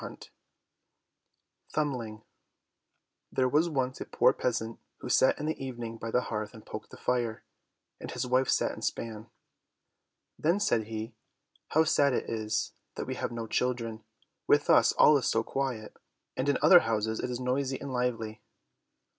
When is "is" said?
12.27-12.73, 15.19-15.27, 17.29-17.39